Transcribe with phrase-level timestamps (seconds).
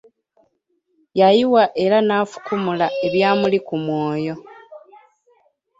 [1.19, 4.35] Yayiwa era nafukumula ebyamuli ku mwoyo.